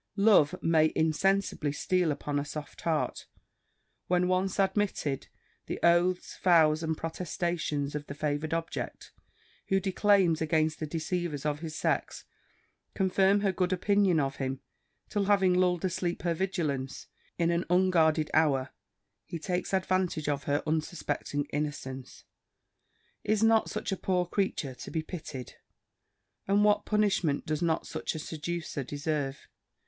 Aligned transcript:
Love 0.17 0.55
may 0.63 0.91
insensibly 0.95 1.71
steal 1.71 2.11
upon 2.11 2.39
a 2.39 2.43
soft 2.43 2.81
heart; 2.81 3.27
when 4.07 4.27
once 4.27 4.57
admitted, 4.59 5.27
the 5.67 5.79
oaths, 5.83 6.39
vows, 6.41 6.81
and 6.81 6.97
protestations 6.97 7.93
of 7.93 8.07
the 8.07 8.15
favoured 8.15 8.51
object, 8.51 9.11
who 9.67 9.79
declaims 9.79 10.41
against 10.41 10.79
the 10.79 10.87
deceivers 10.87 11.45
of 11.45 11.59
his 11.59 11.75
sex, 11.75 12.23
confirm 12.95 13.41
her 13.41 13.51
good 13.51 13.71
opinion 13.71 14.19
of 14.19 14.37
him, 14.37 14.59
till 15.07 15.25
having 15.25 15.53
lull'd 15.53 15.85
asleep 15.85 16.23
her 16.23 16.33
vigilance, 16.33 17.05
in 17.37 17.51
an 17.51 17.63
unguarded 17.69 18.31
hour 18.33 18.71
he 19.23 19.37
takes 19.37 19.71
advantage 19.71 20.27
of 20.27 20.45
her 20.45 20.63
unsuspecting 20.65 21.45
innocence. 21.53 22.23
Is 23.23 23.43
not 23.43 23.69
such 23.69 23.91
a 23.91 23.97
poor 23.97 24.25
creature 24.25 24.73
to 24.73 24.89
be 24.89 25.03
pitied? 25.03 25.57
And 26.47 26.63
what 26.63 26.85
punishment 26.85 27.45
does 27.45 27.61
not 27.61 27.85
such 27.85 28.15
a 28.15 28.19
seducer 28.19 28.83
deserve?" 28.83 29.47